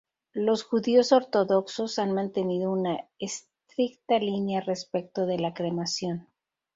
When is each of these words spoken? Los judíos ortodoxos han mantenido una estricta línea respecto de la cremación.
Los 0.33 0.63
judíos 0.63 1.11
ortodoxos 1.11 1.99
han 1.99 2.11
mantenido 2.11 2.71
una 2.71 3.07
estricta 3.19 4.17
línea 4.17 4.59
respecto 4.59 5.27
de 5.27 5.37
la 5.37 5.53
cremación. 5.53 6.27